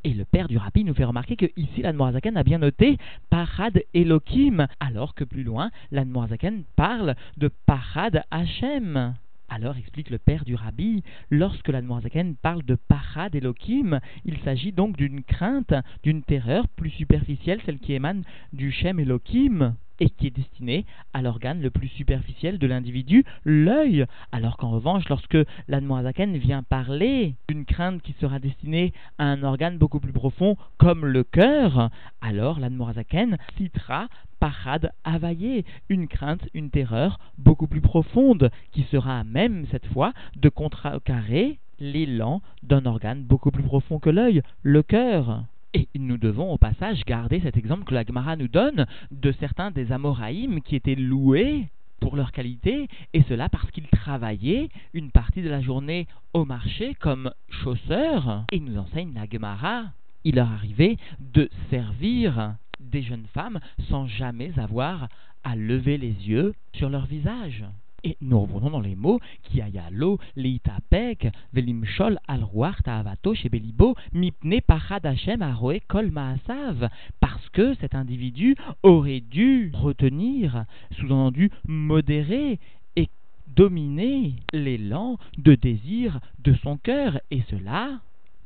Et 0.05 0.13
le 0.13 0.25
père 0.25 0.49
du 0.49 0.57
rabbi 0.57 0.83
nous 0.83 0.93
fait 0.93 1.05
remarquer 1.05 1.37
que 1.37 1.45
ici 1.55 1.81
l'Anmoazaken 1.81 2.35
a 2.35 2.43
bien 2.43 2.57
noté 2.57 2.97
Parad 3.29 3.81
Elohim, 3.93 4.67
alors 4.81 5.15
que 5.15 5.23
plus 5.23 5.43
loin 5.43 5.71
l'Anmoazaken 5.91 6.65
parle 6.75 7.15
de 7.37 7.49
Parad 7.65 8.21
Hashem. 8.29 9.15
Alors 9.47 9.77
explique 9.77 10.09
le 10.09 10.17
père 10.17 10.43
du 10.43 10.55
rabbi, 10.55 11.03
lorsque 11.29 11.69
l'Anmoazaken 11.69 12.35
parle 12.35 12.63
de 12.63 12.75
Parad 12.75 13.33
Elohim, 13.33 14.01
il 14.25 14.39
s'agit 14.39 14.73
donc 14.73 14.97
d'une 14.97 15.23
crainte, 15.23 15.73
d'une 16.03 16.21
terreur 16.21 16.67
plus 16.67 16.89
superficielle, 16.89 17.61
celle 17.65 17.79
qui 17.79 17.93
émane 17.93 18.23
du 18.51 18.71
Shem 18.71 18.99
Elohim 18.99 19.73
et 20.03 20.09
qui 20.09 20.27
est 20.27 20.35
destiné 20.35 20.85
à 21.13 21.21
l'organe 21.21 21.61
le 21.61 21.69
plus 21.69 21.87
superficiel 21.87 22.59
de 22.59 22.67
l'individu, 22.67 23.23
l'œil. 23.45 24.05
Alors 24.33 24.57
qu'en 24.57 24.69
revanche, 24.69 25.07
lorsque 25.07 25.37
l'Admoazaken 25.69 26.35
vient 26.37 26.61
parler 26.61 27.35
d'une 27.47 27.63
crainte 27.63 28.01
qui 28.01 28.13
sera 28.19 28.39
destinée 28.39 28.91
à 29.17 29.23
un 29.23 29.43
organe 29.43 29.77
beaucoup 29.77 30.01
plus 30.01 30.11
profond, 30.11 30.57
comme 30.77 31.05
le 31.05 31.23
cœur, 31.23 31.89
alors 32.21 32.59
l'Admoazaken 32.59 33.37
citera 33.55 34.09
parade 34.41 34.91
availlé, 35.05 35.63
une 35.87 36.09
crainte, 36.09 36.49
une 36.53 36.69
terreur 36.69 37.17
beaucoup 37.37 37.67
plus 37.67 37.79
profonde, 37.79 38.51
qui 38.73 38.83
sera 38.91 39.23
même 39.23 39.65
cette 39.71 39.87
fois 39.87 40.11
de 40.35 40.49
contrecarrer 40.49 41.59
l'élan 41.79 42.41
d'un 42.61 42.85
organe 42.85 43.23
beaucoup 43.23 43.51
plus 43.51 43.63
profond 43.63 43.99
que 43.99 44.09
l'œil, 44.09 44.41
le 44.63 44.83
cœur. 44.83 45.45
Et 45.73 45.87
nous 45.95 46.17
devons 46.17 46.51
au 46.51 46.57
passage 46.57 47.03
garder 47.05 47.39
cet 47.39 47.57
exemple 47.57 47.83
que 47.83 47.95
la 47.95 48.03
Gemara 48.03 48.35
nous 48.35 48.47
donne 48.47 48.85
de 49.11 49.31
certains 49.33 49.71
des 49.71 49.91
Amoraïm 49.91 50.61
qui 50.61 50.75
étaient 50.75 50.95
loués 50.95 51.67
pour 51.99 52.15
leur 52.15 52.31
qualité, 52.31 52.89
et 53.13 53.23
cela 53.23 53.47
parce 53.47 53.71
qu'ils 53.71 53.87
travaillaient 53.87 54.69
une 54.93 55.09
partie 55.09 55.41
de 55.41 55.49
la 55.49 55.61
journée 55.61 56.05
au 56.33 56.43
marché 56.43 56.95
comme 56.95 57.31
chausseurs. 57.49 58.43
Et 58.51 58.59
nous 58.59 58.77
enseigne 58.77 59.13
la 59.15 59.25
Gemara, 59.27 59.85
il 60.23 60.35
leur 60.35 60.51
arrivait 60.51 60.97
de 61.19 61.49
servir 61.69 62.55
des 62.79 63.01
jeunes 63.01 63.27
femmes 63.33 63.59
sans 63.89 64.05
jamais 64.05 64.51
avoir 64.59 65.07
à 65.43 65.55
lever 65.55 65.97
les 65.97 66.13
yeux 66.27 66.53
sur 66.73 66.89
leur 66.89 67.05
visage. 67.05 67.63
Et 68.03 68.17
nous 68.21 68.39
revenons 68.41 68.69
dans 68.69 68.81
les 68.81 68.95
mots. 68.95 69.19
Qui 69.43 69.61
ayalo 69.61 70.19
leitapek 70.35 71.29
velimshol 71.53 72.19
al 72.27 72.45
ta'avato 72.83 73.33
chez 73.33 73.49
Belibo 73.49 73.95
mipne 74.11 74.61
pachad 74.61 75.05
Hashem 75.05 75.41
aroe 75.41 75.79
kol 75.87 76.11
maasav. 76.11 76.89
Parce 77.19 77.49
que 77.49 77.73
cet 77.75 77.95
individu 77.95 78.55
aurait 78.83 79.21
dû 79.21 79.71
retenir, 79.73 80.65
sous-entendu 80.91 81.49
modérer 81.65 82.59
et 82.95 83.09
dominer 83.47 84.35
l'élan 84.51 85.17
de 85.37 85.55
désir 85.55 86.19
de 86.39 86.53
son 86.55 86.77
cœur. 86.77 87.19
Et 87.31 87.43
cela 87.49 88.01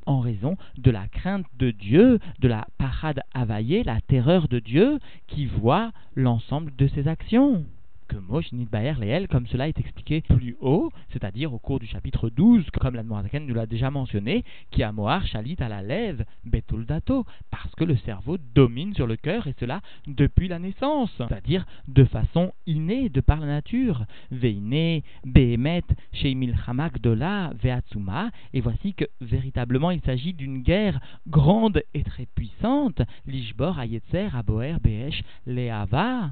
en 0.05 0.19
raison 0.21 0.55
de 0.77 0.89
la 0.89 1.07
crainte 1.07 1.45
de 1.59 1.71
Dieu, 1.71 2.19
de 2.39 2.47
la 2.47 2.65
parade 2.77 3.21
availlée, 3.33 3.83
la 3.83 4.01
terreur 4.01 4.47
de 4.47 4.59
Dieu 4.59 4.99
qui 5.27 5.45
voit 5.45 5.91
l'ensemble 6.15 6.73
de 6.75 6.87
ses 6.87 7.07
actions 7.07 7.65
que 8.07 8.15
Moshe 8.15 8.53
Baer 8.53 8.95
Leel, 8.99 9.27
comme 9.27 9.47
cela 9.47 9.67
est 9.67 9.79
expliqué 9.79 10.21
plus 10.21 10.55
haut, 10.59 10.91
c'est-à-dire 11.11 11.53
au 11.53 11.59
cours 11.59 11.79
du 11.79 11.87
chapitre 11.87 12.29
12, 12.29 12.69
comme 12.79 12.95
la 12.95 13.03
nous 13.03 13.53
l'a 13.53 13.65
déjà 13.65 13.91
mentionné, 13.91 14.43
qui 14.71 14.83
a 14.83 14.91
Moar 14.91 15.25
Chalit 15.27 15.57
à 15.59 15.69
la 15.69 15.81
lève, 15.81 16.25
Betul 16.45 16.85
Dato, 16.85 17.25
parce 17.51 17.73
que 17.75 17.83
le 17.83 17.97
cerveau 17.97 18.37
domine 18.55 18.93
sur 18.93 19.07
le 19.07 19.15
cœur, 19.15 19.47
et 19.47 19.55
cela 19.59 19.81
depuis 20.07 20.47
la 20.47 20.59
naissance, 20.59 21.11
c'est-à-dire 21.17 21.65
de 21.87 22.03
façon 22.05 22.53
innée, 22.65 23.09
de 23.09 23.21
par 23.21 23.39
la 23.39 23.47
nature. 23.47 24.05
Veine, 24.31 25.01
Behemet, 25.25 25.83
Sheimil 26.13 26.55
Hamak 26.65 26.99
Dola, 27.01 27.51
Veatsuma, 27.61 28.31
et 28.53 28.61
voici 28.61 28.93
que 28.93 29.05
véritablement 29.21 29.91
il 29.91 30.01
s'agit 30.01 30.33
d'une 30.33 30.61
guerre 30.61 30.99
grande 31.27 31.83
et 31.93 32.03
très 32.03 32.25
puissante, 32.25 33.01
Lishbor, 33.25 33.79
Ayetzer, 33.79 34.29
Aboer, 34.33 34.77
Beesh, 34.81 35.23
Leava 35.45 36.31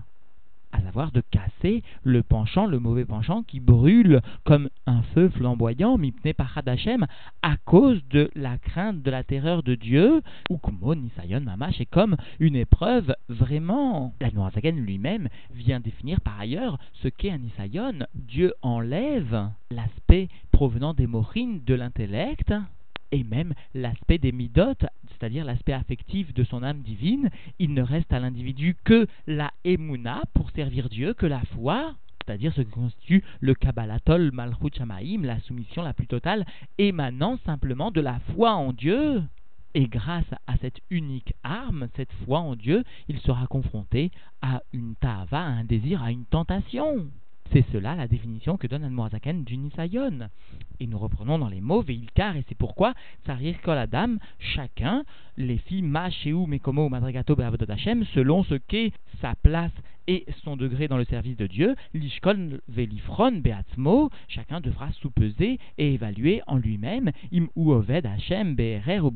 à 0.76 0.82
savoir 0.82 1.12
de 1.12 1.22
casser 1.32 1.84
le 2.04 2.22
penchant, 2.22 2.66
le 2.66 2.80
mauvais 2.80 3.06
penchant 3.06 3.44
qui 3.44 3.60
brûle 3.60 4.22
comme 4.44 4.70
un 4.86 5.02
feu 5.14 5.30
flamboyant, 5.30 5.98
mipne 5.98 6.34
par 6.34 6.58
Hadachem, 6.58 7.06
à 7.42 7.56
cause 7.58 8.04
de 8.10 8.30
la 8.36 8.58
crainte, 8.58 9.02
de 9.02 9.10
la 9.12 9.24
terreur 9.24 9.64
de 9.64 9.76
Dieu, 9.76 10.22
ou 10.50 10.58
kumo 10.58 10.96
nisayon 10.96 11.42
mamash 11.42 11.80
est 11.80 11.86
comme 11.86 12.18
une 12.40 12.58
épreuve 12.58 13.16
vraiment. 13.30 14.14
La 14.20 14.32
Noirzaken 14.32 14.78
lui-même 14.78 15.30
vient 15.54 15.80
définir 15.80 16.20
par 16.20 16.40
ailleurs 16.40 16.78
ce 16.94 17.08
qu'est 17.08 17.32
un 17.32 17.38
nisayon. 17.38 18.06
Dieu 18.14 18.54
enlève 18.62 19.50
l'aspect 19.72 20.28
provenant 20.52 20.94
des 20.94 21.08
morines 21.08 21.62
de 21.66 21.74
l'intellect 21.74 22.54
et 23.16 23.24
même 23.24 23.54
l'aspect 23.74 24.18
des 24.18 24.34
midotes, 24.34 24.86
c'est-à-dire 25.08 25.46
l'aspect 25.46 25.72
affectif 25.72 26.34
de 26.34 26.44
son 26.44 26.64
âme 26.64 26.82
divine, 26.82 27.30
il 27.60 27.74
ne 27.74 27.82
reste 27.82 28.12
à 28.12 28.20
l'individu 28.20 28.76
que 28.84 29.08
la 29.26 29.52
emuna 29.64 30.24
pour 30.34 30.52
servir 30.52 30.90
Dieu, 30.90 31.14
que 31.14 31.26
la 31.26 31.40
foi, 31.56 31.96
c'est-à-dire 32.26 32.54
ce 32.54 32.62
qui 32.62 32.72
constitue 32.72 33.24
le 33.40 33.54
Kabbalatol 33.54 34.32
Malchut 34.34 34.76
Shamaim, 34.76 35.22
la 35.22 35.40
soumission 35.40 35.82
la 35.82 35.94
plus 35.94 36.08
totale, 36.08 36.46
émanant 36.78 37.38
simplement 37.46 37.90
de 37.90 38.02
la 38.02 38.20
foi 38.34 38.54
en 38.54 38.74
Dieu. 38.74 39.24
Et 39.76 39.88
grâce 39.88 40.26
à 40.46 40.58
cette 40.58 40.82
unique 40.90 41.34
arme, 41.44 41.88
cette 41.96 42.12
foi 42.26 42.40
en 42.40 42.58
Dieu, 42.58 42.84
il 43.08 43.20
sera 43.20 43.48
confronté 43.48 44.12
à 44.42 44.62
une 44.74 44.96
tava, 44.96 45.40
à 45.40 45.48
un 45.48 45.64
désir, 45.64 46.04
à 46.04 46.12
une 46.12 46.26
tentation. 46.26 47.08
C'est 47.52 47.66
cela 47.72 47.96
la 47.96 48.08
définition 48.08 48.58
que 48.58 48.68
donne 48.68 48.84
Anmoazaken 48.84 49.44
du 49.44 49.58
Nisayon. 49.58 50.30
Et 50.80 50.88
nous 50.88 50.98
reprenons 50.98 51.40
dans 51.40 51.48
les 51.48 51.62
mots 51.62 51.82
Veilkar, 51.82 52.36
et 52.36 52.44
c'est 52.50 52.58
pourquoi 52.58 52.94
Tsarir 53.26 53.62
Kol 53.62 53.78
Adam, 53.78 54.16
chacun, 54.40 55.04
les 55.38 55.58
filles 55.58 55.82
Ma, 55.82 56.10
Sheu, 56.10 56.46
Mekomo, 56.48 56.90
Madragato, 56.90 57.36
Hashem, 57.70 58.06
selon 58.14 58.44
ce 58.44 58.56
qu'est 58.56 58.92
sa 59.22 59.36
place 59.36 59.72
et 60.08 60.26
son 60.44 60.56
degré 60.56 60.88
dans 60.88 60.98
le 60.98 61.06
service 61.06 61.38
de 61.38 61.48
Dieu, 61.48 61.76
l'ishkol 61.94 62.62
velifron 62.68 63.32
beatzmo, 63.42 64.10
chacun 64.28 64.62
devra 64.62 64.92
sous-peser 64.94 65.60
et 65.78 65.94
évaluer 65.94 66.42
en 66.48 66.58
lui-même, 66.58 67.12
im 67.34 67.48
ou 67.56 67.72
oved 67.72 68.06
Hashem 68.06 68.56
be'erer 68.56 69.00
ou 69.00 69.12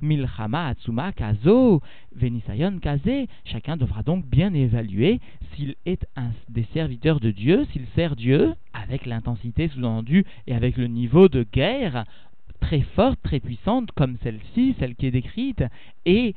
milchama 0.00 0.68
atsuma 0.68 1.12
kazo, 1.12 1.80
venisayon 2.14 2.78
kazé, 2.78 3.28
chacun 3.44 3.76
devra 3.76 4.02
donc 4.02 4.26
bien 4.26 4.54
évaluer 4.54 5.20
s'il 5.54 5.74
est 5.86 6.06
un 6.16 6.30
des 6.48 6.66
serviteurs 6.74 7.20
de 7.20 7.30
Dieu, 7.30 7.66
s'il 7.72 7.86
sert 7.94 8.16
Dieu, 8.16 8.54
avec 8.72 9.06
l'intensité 9.06 9.68
sous-entendue 9.68 10.24
et 10.46 10.54
avec 10.54 10.76
le 10.76 10.86
niveau 10.86 11.28
de 11.28 11.44
guerre 11.50 12.04
très 12.60 12.80
forte, 12.80 13.18
très 13.22 13.40
puissante, 13.40 13.92
comme 13.92 14.16
celle-ci, 14.22 14.74
celle 14.78 14.94
qui 14.94 15.06
est 15.06 15.10
décrite, 15.10 15.62
et 16.04 16.34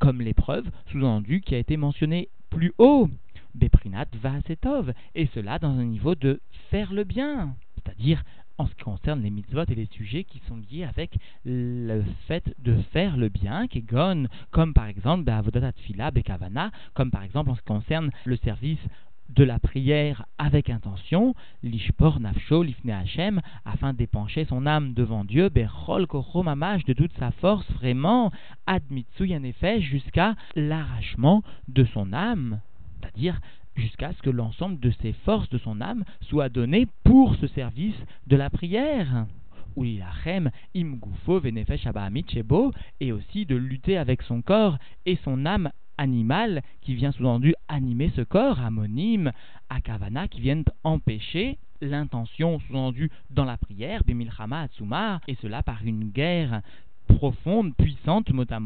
comme 0.00 0.20
l'épreuve 0.20 0.68
sous-entendue 0.90 1.40
qui 1.42 1.54
a 1.54 1.58
été 1.58 1.76
mentionnée 1.76 2.28
plus 2.50 2.72
haut. 2.78 3.08
Beprinat 3.54 4.06
Vasetov, 4.22 4.92
et 5.14 5.26
cela 5.34 5.58
dans 5.58 5.76
un 5.76 5.84
niveau 5.84 6.14
de 6.14 6.40
faire 6.70 6.92
le 6.92 7.02
bien, 7.02 7.56
c'est-à-dire 7.74 8.22
en 8.58 8.66
ce 8.66 8.74
qui 8.74 8.84
concerne 8.84 9.22
les 9.22 9.30
mitzvot 9.30 9.64
et 9.68 9.74
les 9.74 9.86
sujets 9.86 10.24
qui 10.24 10.40
sont 10.46 10.60
liés 10.70 10.84
avec 10.84 11.16
le 11.44 12.04
fait 12.28 12.54
de 12.58 12.76
faire 12.92 13.16
le 13.16 13.28
bien, 13.28 13.66
qui 13.66 13.78
est 13.78 13.86
comme 14.50 14.74
par 14.74 14.86
exemple 14.86 15.24
Be'avodat 15.24 15.72
Fila, 15.72 16.10
Bekavana, 16.10 16.70
comme 16.94 17.10
par 17.10 17.22
exemple 17.22 17.50
en 17.50 17.54
ce 17.54 17.60
qui 17.60 17.66
concerne 17.66 18.10
le 18.24 18.36
service 18.36 18.78
de 19.34 19.44
la 19.44 19.58
prière 19.58 20.26
avec 20.38 20.70
intention, 20.70 21.34
l'ishpor 21.62 22.20
nafsho 22.20 22.62
lifne 22.62 22.90
Hashem, 22.90 23.40
afin 23.64 23.92
d'épancher 23.92 24.44
son 24.44 24.66
âme 24.66 24.94
devant 24.94 25.24
Dieu, 25.24 25.50
mamash 26.44 26.84
de 26.84 26.92
toute 26.92 27.12
sa 27.18 27.30
force, 27.30 27.70
vraiment, 27.72 28.30
admitsu 28.66 29.32
en 29.34 29.42
effet, 29.42 29.80
jusqu'à 29.80 30.34
l'arrachement 30.56 31.42
de 31.68 31.84
son 31.84 32.12
âme, 32.12 32.60
c'est-à-dire 33.00 33.40
jusqu'à 33.76 34.12
ce 34.12 34.22
que 34.22 34.30
l'ensemble 34.30 34.80
de 34.80 34.90
ses 35.02 35.12
forces 35.12 35.48
de 35.50 35.58
son 35.58 35.80
âme 35.80 36.04
soit 36.22 36.48
donné 36.48 36.86
pour 37.04 37.36
ce 37.36 37.46
service 37.46 37.98
de 38.26 38.36
la 38.36 38.50
prière. 38.50 39.26
Ulilachem, 39.76 40.50
imgufo 40.74 41.40
venefesh 41.40 41.86
chebo, 42.28 42.72
et 42.98 43.12
aussi 43.12 43.46
de 43.46 43.56
lutter 43.56 43.96
avec 43.96 44.22
son 44.22 44.42
corps 44.42 44.78
et 45.06 45.16
son 45.24 45.46
âme 45.46 45.70
animale 46.00 46.62
qui 46.80 46.94
vient 46.94 47.12
sous-entendu 47.12 47.54
animer 47.68 48.10
ce 48.16 48.22
corps, 48.22 48.58
amonyme, 48.58 49.32
akavana, 49.68 50.26
qui 50.28 50.40
viennent 50.40 50.64
empêcher 50.82 51.58
l'intention 51.82 52.58
sous-entendue 52.60 53.10
dans 53.30 53.44
la 53.44 53.58
prière, 53.58 54.02
bimilchama 54.04 54.62
atsumar, 54.62 55.20
et 55.28 55.36
cela 55.36 55.62
par 55.62 55.84
une 55.84 56.10
guerre 56.10 56.62
profonde, 57.06 57.74
puissante, 57.76 58.30
mot 58.32 58.44
à 58.50 58.58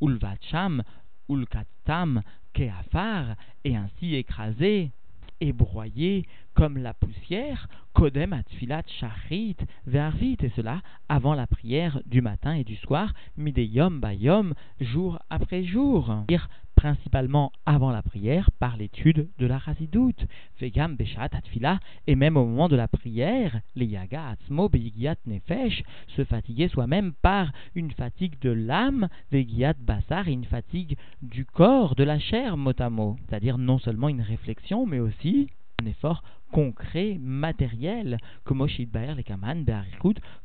ulvacham, 0.00 0.82
ulkatam, 1.28 2.22
keafar, 2.54 3.34
et 3.64 3.76
ainsi 3.76 4.14
écraser 4.14 4.92
et 5.40 5.52
broyer 5.52 6.26
comme 6.54 6.78
la 6.78 6.94
poussière, 6.94 7.68
kodem 7.92 8.32
atfilat 8.32 8.82
shachrit 8.86 9.56
vervit, 9.86 10.36
et 10.40 10.50
cela 10.56 10.80
avant 11.08 11.34
la 11.34 11.46
prière 11.46 12.00
du 12.06 12.20
matin 12.20 12.54
et 12.54 12.64
du 12.64 12.76
soir, 12.76 13.12
mideyom 13.36 14.00
bayom, 14.00 14.54
jour 14.80 15.18
après 15.30 15.64
jour 15.64 16.24
principalement 16.78 17.50
avant 17.66 17.90
la 17.90 18.02
prière 18.02 18.52
par 18.60 18.76
l'étude 18.76 19.28
de 19.40 19.46
la 19.46 19.58
chassidoute, 19.58 20.24
vegam 20.60 20.94
beshat 20.94 21.28
atfila, 21.32 21.80
et 22.06 22.14
même 22.14 22.36
au 22.36 22.44
moment 22.46 22.68
de 22.68 22.76
la 22.76 22.86
prière, 22.86 23.60
les 23.74 23.86
yaga 23.86 24.28
atzmo 24.28 24.68
beyigiat 24.68 25.16
nefesh, 25.26 25.82
se 26.14 26.22
fatiguer 26.22 26.68
soi-même 26.68 27.14
par 27.20 27.50
une 27.74 27.90
fatigue 27.90 28.38
de 28.40 28.50
l'âme, 28.50 29.08
vegiat 29.32 29.72
basar, 29.72 30.28
et 30.28 30.32
une 30.32 30.44
fatigue 30.44 30.96
du 31.20 31.44
corps, 31.44 31.96
de 31.96 32.04
la 32.04 32.20
chair, 32.20 32.56
motamo, 32.56 33.16
c'est-à-dire 33.26 33.58
non 33.58 33.78
seulement 33.80 34.08
une 34.08 34.22
réflexion, 34.22 34.86
mais 34.86 35.00
aussi 35.00 35.48
un 35.80 35.86
effort 35.86 36.24
concret, 36.50 37.18
matériel, 37.20 38.18
comme 38.42 38.66
Baer 38.92 39.14
les 39.14 39.22
Kaman, 39.22 39.64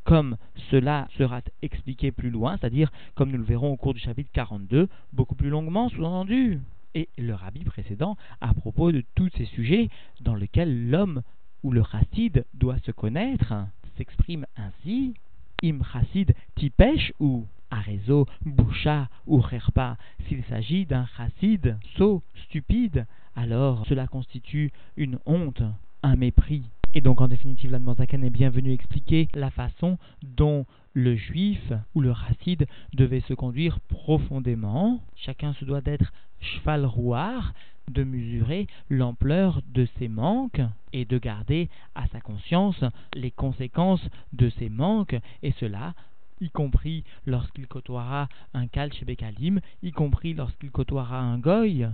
comme 0.04 0.38
cela 0.70 1.08
sera 1.18 1.42
expliqué 1.64 2.12
plus 2.12 2.30
loin, 2.30 2.58
c'est-à-dire, 2.58 2.92
comme 3.16 3.32
nous 3.32 3.40
le 3.40 3.44
verrons 3.44 3.72
au 3.72 3.78
cours 3.78 3.96
du 3.96 4.00
chapitre 4.00 4.30
42, 4.32 4.88
beaucoup 5.12 5.34
plus 5.34 5.50
longuement, 5.50 5.90
sous-entendu. 5.90 6.62
Et 6.94 7.10
le 7.18 7.34
rabbi 7.34 7.64
précédent, 7.64 8.16
à 8.42 8.54
propos 8.54 8.92
de 8.92 9.04
tous 9.16 9.30
ces 9.36 9.46
sujets 9.46 9.90
dans 10.22 10.36
lesquels 10.36 10.92
l'homme 10.92 11.24
ou 11.64 11.72
le 11.72 11.84
chassid 11.84 12.46
doit 12.54 12.78
se 12.86 12.92
connaître, 12.92 13.56
s'exprime 13.98 14.46
ainsi 14.56 15.16
Im 15.64 15.80
chassid 15.92 16.36
tipesh 16.56 17.12
ou 17.20 17.48
arezo, 17.72 18.28
boucha 18.46 19.10
ou 19.26 19.42
cherpa. 19.42 19.98
S'il 20.28 20.44
s'agit 20.44 20.86
d'un 20.86 21.08
chassid 21.18 21.78
sot, 21.98 22.22
stupide, 22.46 23.08
alors 23.36 23.86
cela 23.88 24.08
constitue 24.08 24.72
une 24.98 25.20
honte, 25.26 25.64
un 26.04 26.16
mépris. 26.16 26.64
Et 26.94 27.02
donc 27.02 27.22
en 27.22 27.28
définitive, 27.28 27.72
l'Admanzakan 27.72 28.22
est 28.22 28.30
bienvenu 28.30 28.72
expliquer 28.72 29.28
la 29.34 29.50
façon 29.50 29.98
dont 30.22 30.66
le 30.94 31.16
juif 31.16 31.74
ou 31.96 32.02
le 32.02 32.12
racide 32.12 32.68
devait 32.94 33.22
se 33.22 33.34
conduire 33.34 33.80
profondément. 33.82 35.02
Chacun 35.16 35.54
se 35.54 35.66
doit 35.66 35.82
d'être 35.82 36.14
cheval 36.40 36.86
rouard, 36.86 37.54
de 37.90 38.04
mesurer 38.04 38.68
l'ampleur 38.90 39.62
de 39.74 39.88
ses 39.98 40.08
manques 40.08 40.62
et 40.94 41.06
de 41.06 41.18
garder 41.18 41.70
à 41.96 42.08
sa 42.08 42.22
conscience 42.22 42.84
les 43.16 43.32
conséquences 43.32 44.08
de 44.34 44.50
ses 44.52 44.70
manques, 44.70 45.16
et 45.42 45.54
cela 45.60 45.94
y 46.42 46.50
compris 46.50 47.04
lorsqu'il 47.26 47.68
côtoiera 47.68 48.28
un 48.54 48.68
Kal 48.68 48.92
Bekalim, 49.06 49.60
y 49.82 49.92
compris 49.92 50.34
lorsqu'il 50.34 50.72
côtoiera 50.72 51.20
un 51.20 51.40
Goy. 51.40 51.88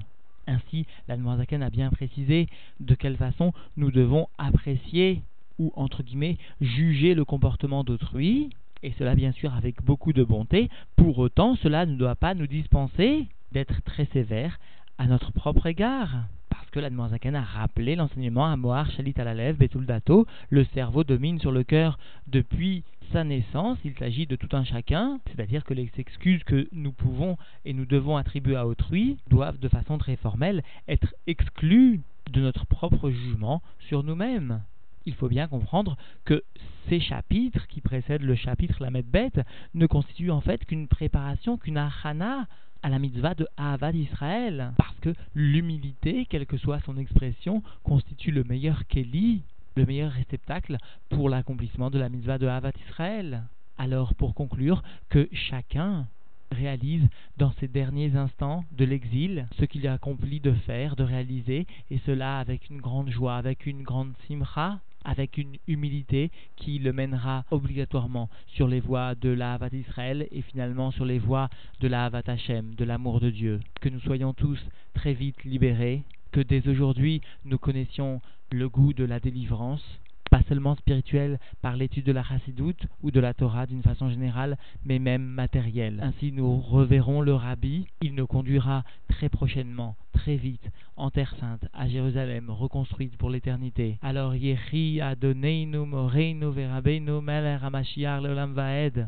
Ainsi, 0.49 0.87
l'Admoisaken 1.07 1.61
a 1.61 1.69
bien 1.69 1.91
précisé 1.91 2.47
de 2.79 2.95
quelle 2.95 3.17
façon 3.17 3.53
nous 3.77 3.91
devons 3.91 4.27
apprécier 4.39 5.21
ou, 5.59 5.71
entre 5.75 6.01
guillemets, 6.01 6.37
juger 6.59 7.13
le 7.13 7.23
comportement 7.23 7.83
d'autrui, 7.83 8.49
et 8.81 8.91
cela 8.97 9.13
bien 9.13 9.31
sûr 9.31 9.53
avec 9.53 9.83
beaucoup 9.83 10.11
de 10.11 10.23
bonté. 10.23 10.69
Pour 10.95 11.19
autant, 11.19 11.55
cela 11.57 11.85
ne 11.85 11.95
doit 11.95 12.15
pas 12.15 12.33
nous 12.33 12.47
dispenser 12.47 13.27
d'être 13.51 13.83
très 13.83 14.05
sévère 14.05 14.57
à 14.97 15.05
notre 15.05 15.31
propre 15.31 15.67
égard. 15.67 16.09
Parce 16.49 16.69
que 16.71 16.79
l'Admoisaken 16.79 17.35
a 17.35 17.43
rappelé 17.43 17.95
l'enseignement 17.95 18.51
à 18.51 18.57
Moar 18.57 18.89
Shalit 18.91 19.13
Alalev 19.17 19.55
Betul 19.55 19.85
Dato, 19.85 20.25
le 20.49 20.63
cerveau 20.73 21.03
domine 21.03 21.39
sur 21.39 21.51
le 21.51 21.63
cœur 21.63 21.99
depuis 22.27 22.83
sa 23.11 23.23
naissance, 23.23 23.77
il 23.83 23.95
s'agit 23.97 24.27
de 24.27 24.35
tout 24.35 24.55
un 24.55 24.63
chacun, 24.63 25.19
c'est-à-dire 25.27 25.63
que 25.63 25.73
les 25.73 25.89
excuses 25.97 26.43
que 26.43 26.67
nous 26.71 26.91
pouvons 26.91 27.37
et 27.65 27.73
nous 27.73 27.85
devons 27.85 28.17
attribuer 28.17 28.55
à 28.55 28.67
autrui 28.67 29.17
doivent 29.29 29.59
de 29.59 29.69
façon 29.69 29.97
très 29.97 30.15
formelle 30.15 30.63
être 30.87 31.13
exclues 31.27 32.01
de 32.31 32.41
notre 32.41 32.65
propre 32.65 33.09
jugement 33.09 33.61
sur 33.87 34.03
nous-mêmes. 34.03 34.61
Il 35.05 35.15
faut 35.15 35.29
bien 35.29 35.47
comprendre 35.47 35.97
que 36.25 36.43
ces 36.87 36.99
chapitres 36.99 37.67
qui 37.67 37.81
précèdent 37.81 38.21
le 38.21 38.35
chapitre 38.35 38.83
La 38.83 38.91
Bête 39.01 39.41
ne 39.73 39.87
constituent 39.87 40.31
en 40.31 40.41
fait 40.41 40.63
qu'une 40.65 40.87
préparation, 40.87 41.57
qu'une 41.57 41.77
achana 41.77 42.47
à 42.83 42.89
la 42.89 42.99
mitzvah 42.99 43.33
de 43.33 43.47
Ahavad 43.57 43.95
Israël. 43.95 44.73
Parce 44.77 44.97
que 45.01 45.13
l'humilité, 45.35 46.25
quelle 46.29 46.45
que 46.45 46.57
soit 46.57 46.79
son 46.81 46.97
expression, 46.97 47.63
constitue 47.83 48.31
le 48.31 48.43
meilleur 48.43 48.85
Kéli 48.87 49.41
le 49.75 49.85
meilleur 49.85 50.11
réceptacle 50.11 50.77
pour 51.09 51.29
l'accomplissement 51.29 51.89
de 51.89 51.99
la 51.99 52.09
mitzvah 52.09 52.37
de 52.37 52.47
Havat 52.47 52.73
Israël. 52.87 53.43
Alors, 53.77 54.13
pour 54.15 54.33
conclure, 54.33 54.83
que 55.09 55.29
chacun 55.31 56.07
réalise 56.51 57.07
dans 57.37 57.53
ces 57.59 57.67
derniers 57.67 58.15
instants 58.15 58.65
de 58.71 58.85
l'exil 58.85 59.47
ce 59.59 59.65
qu'il 59.65 59.87
a 59.87 59.93
accompli 59.93 60.39
de 60.39 60.51
faire, 60.51 60.95
de 60.95 61.03
réaliser, 61.03 61.67
et 61.89 61.99
cela 62.05 62.39
avec 62.39 62.69
une 62.69 62.81
grande 62.81 63.09
joie, 63.09 63.37
avec 63.37 63.65
une 63.65 63.83
grande 63.83 64.13
simcha, 64.27 64.79
avec 65.05 65.37
une 65.37 65.55
humilité 65.67 66.31
qui 66.55 66.79
le 66.79 66.91
mènera 66.91 67.45
obligatoirement 67.51 68.29
sur 68.47 68.67
les 68.67 68.79
voies 68.79 69.15
de 69.15 69.29
la 69.29 69.53
Havat 69.53 69.69
Israël 69.71 70.27
et 70.31 70.41
finalement 70.41 70.91
sur 70.91 71.05
les 71.05 71.19
voies 71.19 71.49
de 71.79 71.87
la 71.87 72.05
Havat 72.05 72.23
Hashem, 72.27 72.75
de 72.75 72.83
l'amour 72.83 73.19
de 73.19 73.29
Dieu. 73.29 73.59
Que 73.79 73.89
nous 73.89 74.01
soyons 74.01 74.33
tous 74.33 74.59
très 74.93 75.13
vite 75.13 75.43
libérés, 75.45 76.03
que 76.31 76.41
dès 76.41 76.67
aujourd'hui 76.67 77.21
nous 77.45 77.57
connaissions 77.57 78.21
le 78.51 78.69
goût 78.69 78.93
de 78.93 79.03
la 79.03 79.19
délivrance, 79.19 79.83
pas 80.29 80.41
seulement 80.47 80.75
spirituelle 80.75 81.39
par 81.61 81.75
l'étude 81.75 82.05
de 82.05 82.11
la 82.11 82.23
chassidoute 82.23 82.85
ou 83.01 83.11
de 83.11 83.19
la 83.19 83.33
Torah 83.33 83.65
d'une 83.65 83.81
façon 83.81 84.09
générale, 84.09 84.57
mais 84.85 84.99
même 84.99 85.23
matérielle. 85.23 85.99
Ainsi 86.01 86.31
nous 86.31 86.59
reverrons 86.59 87.21
le 87.21 87.33
rabbi, 87.33 87.87
il 88.01 88.13
nous 88.15 88.27
conduira 88.27 88.83
très 89.09 89.29
prochainement, 89.29 89.95
très 90.13 90.35
vite, 90.35 90.69
en 90.97 91.09
Terre 91.09 91.33
Sainte, 91.39 91.65
à 91.73 91.87
Jérusalem, 91.87 92.49
reconstruite 92.49 93.17
pour 93.17 93.29
l'éternité. 93.29 93.97
Alors 94.01 94.35
Yehi 94.35 95.01
Adoneinu 95.01 95.79
Moreinu 95.79 96.51
Verabeinu 96.51 97.21
Meler 97.21 97.57
Hamashiach 97.61 98.21
Leolam 98.21 98.53
Vaed. 98.53 99.07